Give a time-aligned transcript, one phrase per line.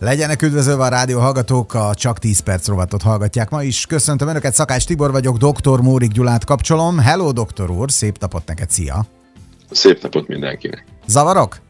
[0.00, 3.86] Legyenek üdvözölve a rádió hallgatók, a Csak 10 perc rovatot hallgatják ma is.
[3.86, 6.98] Köszöntöm Önöket, Szakás Tibor vagyok, doktor Mórik Gyulát kapcsolom.
[6.98, 9.06] Hello, doktor úr, szép napot neked, szia!
[9.70, 10.84] Szép napot mindenkinek!
[11.06, 11.60] Zavarok?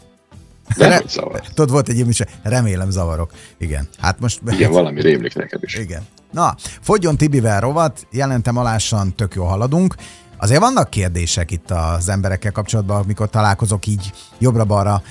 [0.77, 1.41] Nem, Re- zavar.
[1.41, 2.13] Tudod, volt egy ilyen
[2.43, 3.31] remélem zavarok.
[3.59, 4.41] Igen, hát most...
[4.47, 5.75] Igen, valami rémlik neked is.
[5.75, 6.03] Igen.
[6.33, 9.95] Na, fogjon Tibivel rovat, jelentem alásan, tök jó haladunk.
[10.41, 15.03] Azért vannak kérdések itt az emberekkel kapcsolatban, amikor találkozok így jobbra-balra,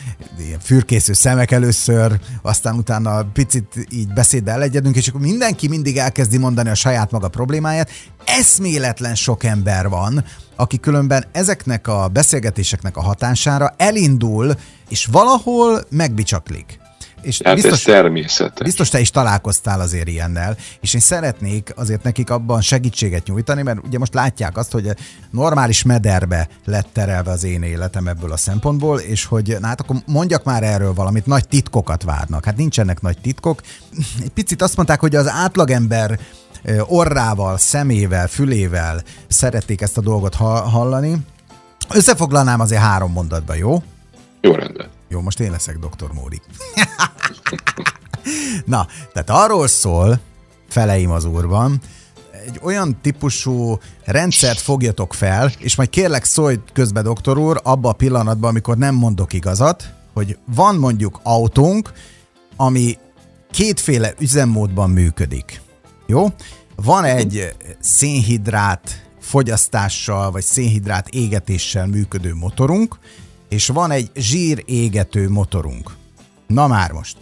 [0.62, 6.70] fürkésző szemek először, aztán utána picit így beszéddel egyedünk, és akkor mindenki mindig elkezdi mondani
[6.70, 7.90] a saját maga problémáját.
[8.26, 10.24] Eszméletlen sok ember van,
[10.56, 14.56] aki különben ezeknek a beszélgetéseknek a hatására elindul,
[14.90, 16.80] és valahol megbicsaklik.
[17.28, 18.66] És hát biztos, ez természetes.
[18.66, 23.80] Biztos te is találkoztál azért ilyennel, és én szeretnék azért nekik abban segítséget nyújtani, mert
[23.84, 24.90] ugye most látják azt, hogy
[25.32, 29.96] normális mederbe lett terelve az én életem ebből a szempontból, és hogy na hát akkor
[30.06, 32.46] mondjak már erről valamit, nagy titkokat várnak.
[32.46, 33.62] Hát nincsenek nagy titkok.
[34.24, 36.20] Egy picit azt mondták, hogy az átlagember
[36.86, 41.18] orrával, szemével, fülével szerették ezt a dolgot hallani.
[41.90, 43.84] Összefoglalnám azért három mondatba, jó?
[44.42, 44.96] Jó rendben.
[45.10, 46.42] Jó, most én leszek doktor Móri.
[48.66, 50.20] Na, tehát arról szól,
[50.70, 51.82] feleim az úrban,
[52.46, 57.94] egy olyan típusú rendszert fogjatok fel, és majd kérlek szólj közbe, doktor úr, abba a
[57.94, 61.92] pillanatban, amikor nem mondok igazat, hogy van mondjuk autónk,
[62.56, 62.98] ami
[63.52, 65.62] kétféle üzemmódban működik.
[66.06, 66.28] Jó?
[66.76, 72.98] Van egy szénhidrát fogyasztással, vagy szénhidrát égetéssel működő motorunk,
[73.50, 75.92] és van egy zsír égető motorunk.
[76.48, 77.18] Na már most.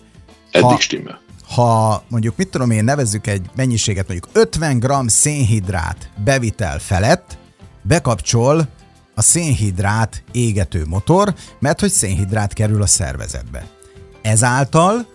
[0.52, 1.24] Eddig stimmel.
[1.48, 7.38] Ha mondjuk, mit tudom én, nevezzük egy mennyiséget, mondjuk 50 g szénhidrát bevitel felett,
[7.82, 8.68] bekapcsol
[9.16, 13.68] a szénhidrát égető motor, mert hogy szénhidrát kerül a szervezetbe.
[14.22, 15.06] Ezáltal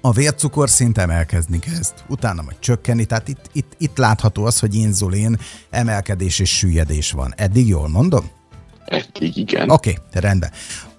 [0.00, 5.38] a vércukorszint emelkezni kezd, utána majd csökkenni, tehát itt, itt, itt látható az, hogy inzulin
[5.70, 7.34] emelkedés és süllyedés van.
[7.36, 8.30] Eddig jól mondom?
[8.86, 9.70] Eddig igen.
[9.70, 10.50] Oké, okay, rendben.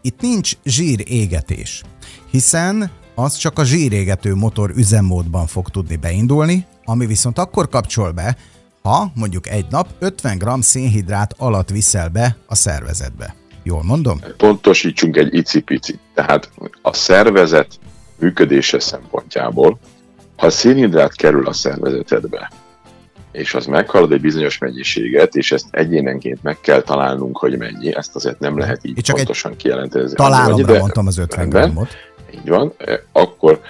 [0.02, 1.84] Itt nincs zsírégetés,
[2.32, 8.38] hiszen az csak a zsírégető motor üzemmódban fog tudni beindulni, ami viszont akkor kapcsol be,
[8.82, 13.36] ha mondjuk egy nap 50 g szénhidrát alatt viszel be a szervezetbe.
[13.64, 14.20] Jól mondom?
[14.38, 16.00] Pontosítsunk egy icipicit.
[16.14, 16.50] Tehát
[16.82, 17.80] a szervezet
[18.20, 19.80] működése szempontjából,
[20.36, 22.52] ha szénhidrát kerül a szervezetedbe,
[23.38, 28.16] és az meghalad egy bizonyos mennyiséget, és ezt egyénenként meg kell találnunk, hogy mennyi, ezt
[28.16, 30.14] azért nem lehet így csak pontosan kijelenteni.
[30.14, 31.90] Találomra de, mondtam az 50 grammot.
[32.34, 33.62] Így van, e, akkor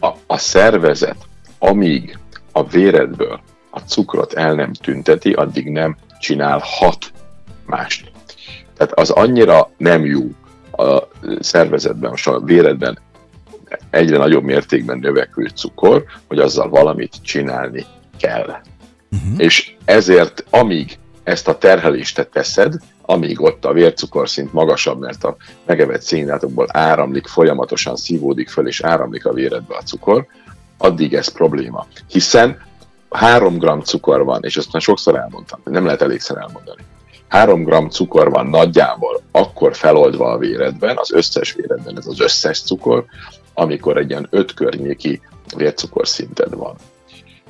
[0.00, 1.16] a, a szervezet,
[1.58, 2.18] amíg
[2.52, 3.40] a véredből
[3.70, 7.12] a cukrot el nem tünteti, addig nem csinálhat
[7.66, 8.10] mást.
[8.76, 10.28] Tehát az annyira nem jó
[10.72, 11.02] a
[11.38, 12.98] szervezetben, most a véredben
[13.90, 17.86] egyre nagyobb mértékben növekvő cukor, hogy azzal valamit csinálni
[18.18, 18.60] kell.
[19.12, 19.34] Uh-huh.
[19.36, 25.36] És ezért, amíg ezt a terhelést te teszed, amíg ott a vércukorszint magasabb, mert a
[25.66, 30.26] megevett szénhidrátokból áramlik, folyamatosan szívódik föl, és áramlik a véredbe a cukor,
[30.78, 31.86] addig ez probléma.
[32.08, 32.62] Hiszen
[33.10, 36.82] 3 g cukor van, és ezt már sokszor elmondtam, nem lehet elégszer elmondani.
[37.28, 42.62] 3 g cukor van nagyjából akkor feloldva a véredben, az összes véredben ez az összes
[42.62, 43.04] cukor,
[43.54, 45.20] amikor egy ilyen 5 környéki
[45.56, 46.76] vércukorszinted van.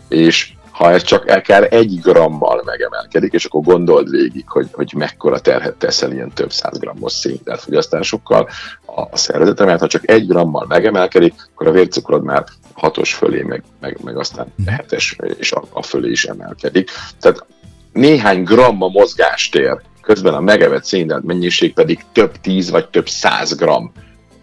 [0.08, 5.38] És ha ez csak akár egy grammal megemelkedik, és akkor gondold végig, hogy, hogy mekkora
[5.38, 8.48] terhet teszel ilyen több száz grammos szénhidrátfogyasztásokkal
[8.86, 13.62] a szervezetre, mert ha csak egy grammal megemelkedik, akkor a vércukrod már hatos fölé, meg,
[13.80, 14.68] meg, meg aztán mhm.
[14.68, 16.90] hetes, és a, a fölé is emelkedik.
[17.20, 17.46] Tehát
[17.92, 23.92] néhány gramma mozgástér, közben a megevett szénhidrát mennyiség pedig több tíz vagy több száz gram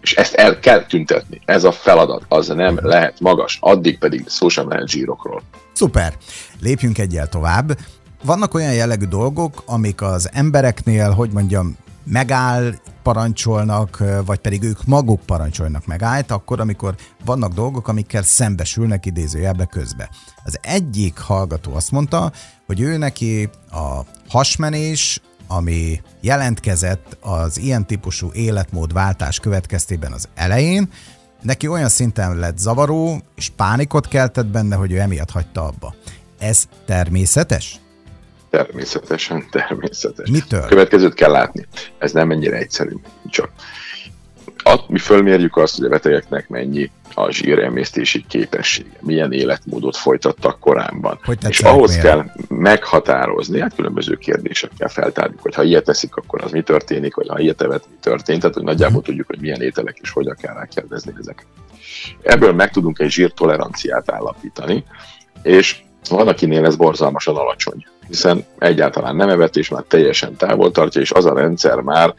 [0.08, 1.40] és ezt el kell tüntetni.
[1.44, 5.42] Ez a feladat, az nem lehet magas, addig pedig szó sem lehet zsírokról.
[5.72, 6.14] Szuper.
[6.60, 7.78] Lépjünk egyel tovább.
[8.24, 15.20] Vannak olyan jellegű dolgok, amik az embereknél, hogy mondjam, megáll, parancsolnak, vagy pedig ők maguk
[15.20, 16.94] parancsolnak megállt, akkor, amikor
[17.24, 20.10] vannak dolgok, amikkel szembesülnek idézőjelbe közbe.
[20.44, 22.32] Az egyik hallgató azt mondta,
[22.66, 30.88] hogy ő neki a hasmenés, ami jelentkezett az ilyen típusú életmódváltás következtében az elején,
[31.42, 35.94] neki olyan szinten lett zavaró, és pánikot keltett benne, hogy ő emiatt hagyta abba.
[36.38, 37.80] Ez természetes?
[38.50, 40.30] Természetesen, természetes.
[40.30, 40.66] Mitől?
[40.66, 41.66] Következőt kell látni.
[41.98, 42.94] Ez nem ennyire egyszerű,
[43.26, 43.50] csak.
[44.88, 51.18] Mi fölmérjük azt, hogy a betegeknek mennyi a zsíremésztési képessége, milyen életmódot folytattak korábban.
[51.24, 52.04] Hogy és ahhoz miért?
[52.04, 57.28] kell meghatározni, hát különböző kérdésekkel feltárjuk, hogy ha ilyet teszik, akkor az mi történik, vagy
[57.28, 59.06] ha ilyet evet, mi történt, tehát hogy nagyjából uh-huh.
[59.06, 61.46] tudjuk, hogy milyen ételek és hogyan kell rákérdezni ezek.
[62.22, 64.84] Ebből meg tudunk egy zsírtoleranciát állapítani,
[65.42, 71.00] és van, akinél ez borzalmasan alacsony, hiszen egyáltalán nem evett, és már teljesen távol tartja,
[71.00, 72.14] és az a rendszer már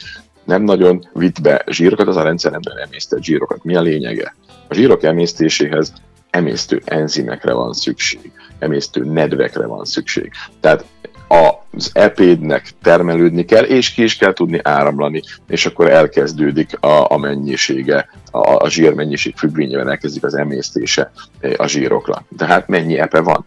[0.50, 3.64] nem nagyon vitt be zsírokat, az a rendszer nem nagyon emésztett zsírokat.
[3.64, 4.36] Mi a lényege?
[4.68, 5.94] A zsírok emésztéséhez
[6.30, 10.32] emésztő enzimekre van szükség, emésztő nedvekre van szükség.
[10.60, 10.86] Tehát
[11.30, 17.18] az epédnek termelődni kell, és ki is kell tudni áramlani, és akkor elkezdődik a, a
[17.18, 21.12] mennyisége, a, a zsírmennyiség függvényében elkezdik az emésztése
[21.58, 22.26] a zsírokra.
[22.38, 23.46] Tehát mennyi epe van?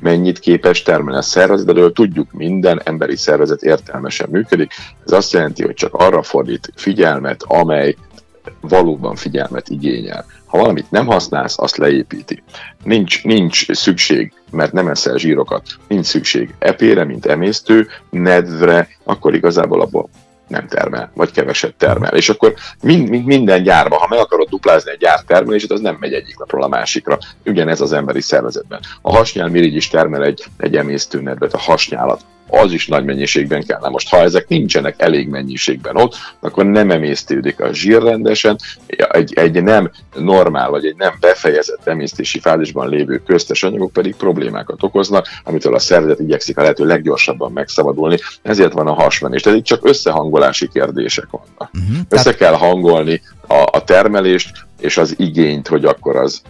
[0.00, 1.92] Mennyit képes termelni a szervezetből?
[1.92, 4.72] Tudjuk, minden emberi szervezet értelmesen működik.
[5.06, 7.96] Ez azt jelenti, hogy csak arra fordít figyelmet, amely
[8.68, 10.24] valóban figyelmet igényel.
[10.46, 12.42] Ha valamit nem használsz, azt leépíti.
[12.84, 19.80] Nincs, nincs szükség, mert nem eszel zsírokat, nincs szükség epére, mint emésztő, nedvre, akkor igazából
[19.80, 20.08] abból
[20.48, 22.14] nem termel, vagy keveset termel.
[22.14, 25.96] És akkor mind, mind, minden gyárban, ha meg akarod duplázni egy gyár termelését, az nem
[26.00, 27.18] megy egyik napról a másikra.
[27.44, 28.80] Ugyanez az emberi szervezetben.
[29.02, 33.64] A hasnyál mirigy is termel egy, egy emésztő nedvet, a hasnyálat az is nagy mennyiségben
[33.64, 33.78] kell.
[33.80, 39.32] Na most, ha ezek nincsenek elég mennyiségben ott, akkor nem emésztődik a zsír rendesen, egy,
[39.34, 45.26] egy nem normál, vagy egy nem befejezett emésztési fázisban lévő köztes anyagok pedig problémákat okoznak,
[45.44, 49.42] amitől a szervezet igyekszik a lehető leggyorsabban megszabadulni, ezért van a hasmenés.
[49.42, 51.70] Tehát itt csak összehangolási kérdések vannak.
[51.74, 51.96] Uh-huh.
[52.08, 56.42] Össze kell hangolni a, a termelést és az igényt, hogy akkor az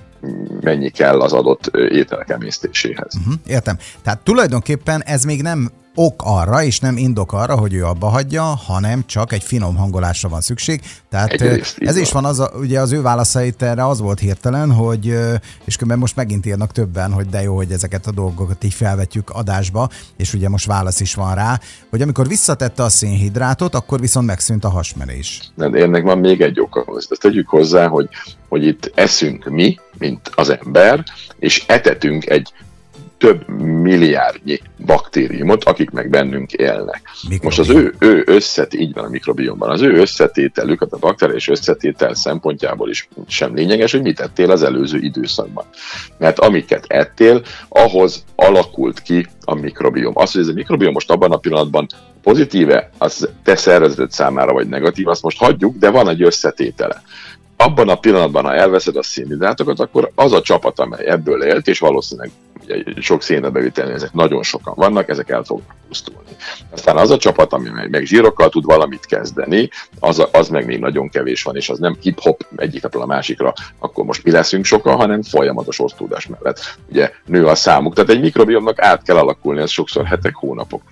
[0.60, 3.14] mennyi kell az adott ételek emésztéséhez.
[3.18, 3.76] Uh-huh, értem.
[4.02, 8.42] Tehát tulajdonképpen ez még nem ok arra, és nem indok arra, hogy ő abba hagyja,
[8.42, 10.80] hanem csak egy finom hangolásra van szükség.
[11.08, 14.72] Tehát Egyrészt, ez is van, az a, ugye az ő válaszait erre az volt hirtelen,
[14.72, 15.06] hogy,
[15.64, 19.30] és különben most megint írnak többen, hogy de jó, hogy ezeket a dolgokat így felvetjük
[19.30, 21.60] adásba, és ugye most válasz is van rá,
[21.90, 25.50] hogy amikor visszatette a szénhidrátot, akkor viszont megszűnt a hasmenés.
[25.54, 28.08] De ennek van még egy oka, ezt tegyük hozzá, hogy,
[28.48, 31.04] hogy itt eszünk mi, mint az ember,
[31.38, 32.52] és etetünk egy
[33.26, 33.48] több
[33.82, 37.00] milliárdnyi baktériumot, akik meg bennünk élnek.
[37.28, 37.40] Mikrobiom.
[37.42, 42.14] Most az ő, ő összet, így van a mikrobiomban, az ő összetételük, a bakteriális összetétel
[42.14, 45.64] szempontjából is sem lényeges, hogy mit ettél az előző időszakban.
[46.18, 50.12] Mert amiket ettél, ahhoz alakult ki a mikrobiom.
[50.16, 51.86] Az, hogy ez a mikrobiom most abban a pillanatban
[52.22, 57.02] pozitíve, az te szervezeted számára vagy negatív, azt most hagyjuk, de van egy összetétele
[57.56, 61.78] abban a pillanatban, ha elveszed a szénhidrátokat, akkor az a csapat, amely ebből élt, és
[61.78, 62.30] valószínűleg
[63.00, 66.30] sok szénhidrátbevételni, ezek nagyon sokan vannak, ezek el fognak pusztulni.
[66.70, 69.70] Aztán az a csapat, ami meg zsírokkal tud valamit kezdeni,
[70.00, 73.52] az, az meg még nagyon kevés van, és az nem hip-hop egyik napról a másikra,
[73.78, 77.94] akkor most mi leszünk sokan, hanem folyamatos osztódás mellett ugye nő a számuk.
[77.94, 80.82] Tehát egy mikrobiomnak át kell alakulni, ez sokszor hetek, hónapok.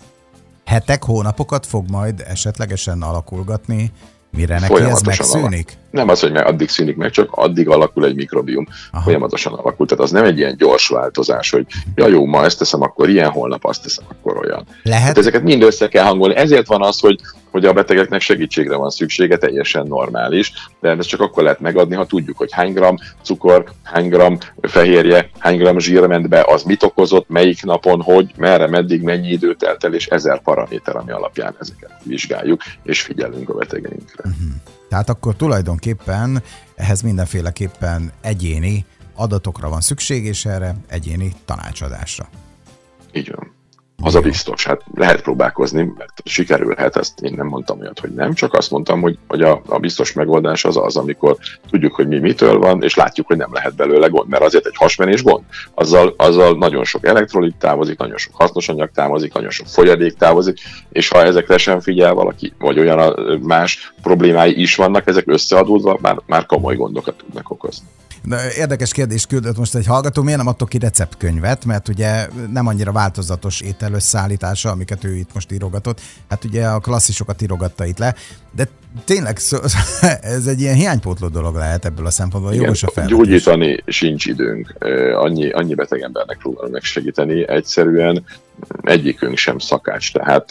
[0.64, 3.92] Hetek, hónapokat fog majd esetlegesen alakulgatni
[4.36, 5.44] Mire neki ez megszűnik?
[5.44, 5.82] Alak.
[5.90, 8.66] Nem az, hogy meg addig szűnik meg, csak addig alakul egy mikrobium.
[8.90, 9.02] Aha.
[9.02, 9.86] Folyamatosan alakul.
[9.86, 13.30] Tehát az nem egy ilyen gyors változás, hogy ja jó, ma ezt teszem, akkor ilyen,
[13.30, 14.66] holnap azt teszem, akkor olyan.
[14.82, 15.06] Lehet.
[15.06, 16.34] Hát ezeket mind össze kell hangolni.
[16.34, 17.20] Ezért van az, hogy,
[17.54, 22.06] hogy a betegeknek segítségre van szüksége, teljesen normális, de ezt csak akkor lehet megadni, ha
[22.06, 26.82] tudjuk, hogy hány gram cukor, hány gram fehérje, hány gram zsír ment be, az mit
[26.82, 31.56] okozott, melyik napon, hogy, merre, meddig, mennyi időt telt el, és ezer paraméter, ami alapján
[31.60, 34.22] ezeket vizsgáljuk, és figyelünk a betegeinkre.
[34.24, 34.54] Uh-huh.
[34.88, 36.42] Tehát akkor tulajdonképpen
[36.74, 42.28] ehhez mindenféleképpen egyéni adatokra van szükség, és erre egyéni tanácsadásra.
[44.06, 48.34] Az a biztos, hát lehet próbálkozni, mert sikerülhet, ezt én nem mondtam olyat, hogy nem,
[48.34, 51.36] csak azt mondtam, hogy, hogy a, a biztos megoldás az az, amikor
[51.70, 54.76] tudjuk, hogy mi mitől van, és látjuk, hogy nem lehet belőle gond, mert azért egy
[54.76, 55.44] hasmenés gond.
[55.74, 60.58] Azzal, azzal nagyon sok elektrolit távozik, nagyon sok hasznos anyag távozik, nagyon sok folyadék távozik,
[60.92, 66.16] és ha ezekre sem figyel valaki, vagy olyan más problémái is vannak, ezek összeadódva már,
[66.26, 67.86] már komoly gondokat tudnak okozni.
[68.26, 72.66] De érdekes kérdés küldött most egy hallgató, miért nem adtok ki receptkönyvet, mert ugye nem
[72.66, 76.00] annyira változatos ételösszállítása, amiket ő itt most írogatott.
[76.28, 78.14] Hát ugye a klasszisokat írogatta itt le,
[78.56, 78.68] de
[79.04, 79.38] tényleg
[80.36, 82.52] ez egy ilyen hiánypótló dolog lehet ebből a szempontból.
[82.52, 83.18] Igen, Jogos a felvetés.
[83.18, 84.74] Gyógyítani sincs időnk.
[85.14, 87.48] Annyi, annyi beteg embernek próbálunk megsegíteni.
[87.48, 88.24] Egyszerűen
[88.82, 90.50] egyikünk sem szakács, tehát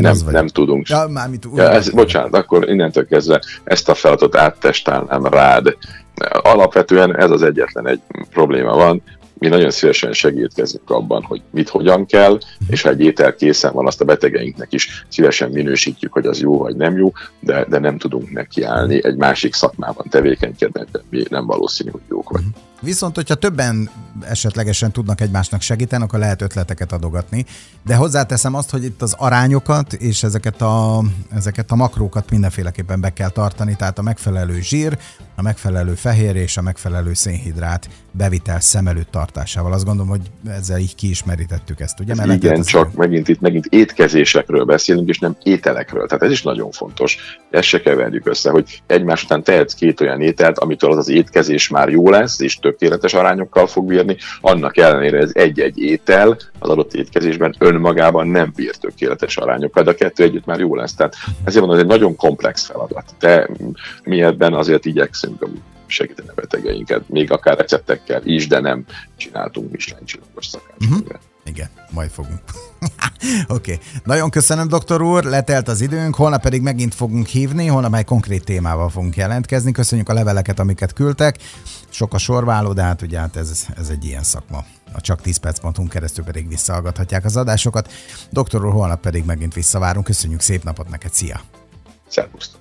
[0.00, 0.88] nem, nem tudunk.
[0.88, 5.76] Ja, mármint, ja, ez, bocsánat, akkor innentől kezdve ezt a feladatot áttestálnám rád.
[6.42, 8.00] Alapvetően ez az egyetlen egy
[8.30, 9.02] probléma van,
[9.38, 12.38] mi nagyon szívesen segítkezünk abban, hogy mit hogyan kell,
[12.70, 16.58] és ha egy étel készen van, azt a betegeinknek is szívesen minősítjük, hogy az jó
[16.58, 21.90] vagy nem jó, de, de nem tudunk nekiállni egy másik szakmában tevékenykedni, mi nem valószínű,
[21.90, 22.42] hogy jók vagy.
[22.80, 27.44] Viszont, hogyha többen esetlegesen tudnak egymásnak segíteni, akkor lehet ötleteket adogatni.
[27.86, 31.02] De hozzáteszem azt, hogy itt az arányokat és ezeket a,
[31.34, 34.98] ezeket a makrókat mindenféleképpen be kell tartani, tehát a megfelelő zsír,
[35.36, 39.72] a megfelelő fehér és a megfelelő szénhidrát bevitel szem előtt tartásával.
[39.72, 42.14] Azt gondolom, hogy ezzel így kiismerítettük ezt, ugye?
[42.14, 46.06] Mert igen, csak megint itt megint étkezésekről beszélünk, és nem ételekről.
[46.06, 47.18] Tehát ez is nagyon fontos.
[47.50, 51.68] Ezt se keverjük össze, hogy egymás után tehetsz két olyan ételt, amitől az az étkezés
[51.68, 56.94] már jó lesz, és tökéletes arányokkal fog bírni, annak ellenére ez egy-egy étel az adott
[56.94, 60.94] étkezésben önmagában nem bír tökéletes arányokkal, de a kettő együtt már jó lesz.
[60.94, 63.14] Tehát ezért van, ez egy nagyon komplex feladat.
[63.18, 63.48] De
[64.04, 65.46] mi ebben azért igyekszünk
[65.86, 68.84] segíteni a betegeinket, még akár receptekkel is, de nem
[69.16, 71.02] csináltunk Michelin csillagos szakácskönyvet.
[71.02, 71.20] Uh-huh.
[71.48, 72.40] Igen, majd fogunk.
[73.48, 73.72] Oké.
[73.72, 73.78] Okay.
[74.04, 78.44] Nagyon köszönöm, doktor úr, letelt az időnk, holnap pedig megint fogunk hívni, holnap egy konkrét
[78.44, 79.72] témával fogunk jelentkezni.
[79.72, 81.38] Köszönjük a leveleket, amiket küldtek.
[81.88, 84.64] Sok a sorváló, de hát ugye hát ez, ez egy ilyen szakma.
[84.92, 87.92] A csak 10 perc.hu keresztül pedig visszahallgathatják az adásokat.
[88.30, 90.04] Doktor úr, holnap pedig megint visszavárunk.
[90.04, 91.40] Köszönjük, szép napot neked, szia!
[92.08, 92.56] Szervusztok!